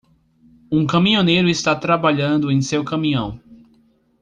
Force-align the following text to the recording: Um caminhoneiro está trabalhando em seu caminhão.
Um 0.71 0.87
caminhoneiro 0.87 1.47
está 1.47 1.75
trabalhando 1.75 2.51
em 2.51 2.59
seu 2.59 2.83
caminhão. 2.83 3.39